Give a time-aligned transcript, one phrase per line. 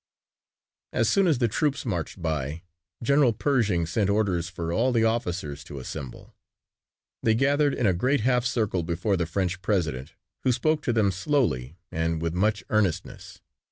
[0.91, 2.63] As soon as the troops marched by,
[3.03, 6.33] General Pershing sent orders for all the officers to assemble.
[7.21, 11.11] They gathered in a great half circle before the French President who spoke to them
[11.11, 13.41] slowly and with much earnestness.